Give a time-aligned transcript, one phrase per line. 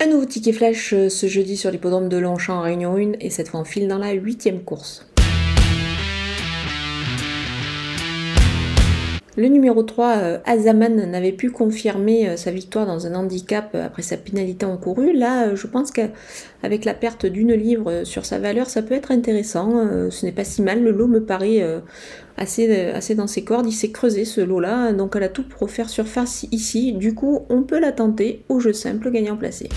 [0.00, 3.30] Un nouveau ticket flash euh, ce jeudi sur l'hippodrome de Longchamp en Réunion 1 et
[3.30, 5.07] cette fois en file dans la huitième course.
[9.38, 13.86] Le numéro 3, euh, Azaman, n'avait pu confirmer euh, sa victoire dans un handicap euh,
[13.86, 15.12] après sa pénalité encourue.
[15.12, 20.10] Là, je pense qu'avec la perte d'une livre sur sa valeur, ça peut être intéressant.
[20.10, 20.82] ce n'est pas si mal.
[20.82, 21.64] Le lot me paraît
[22.36, 23.66] assez, assez dans ses cordes.
[23.66, 26.92] Il s'est creusé ce lot-là, donc elle a tout pour faire surface ici.
[26.92, 29.68] Du coup, on peut la tenter au jeu simple gagnant placé.